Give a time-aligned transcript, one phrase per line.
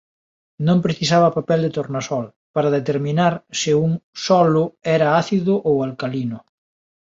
[0.67, 3.91] Non precisaba papel de tornasol para determinar se un
[4.25, 4.63] solo
[4.95, 6.37] era ácido ou alcalino.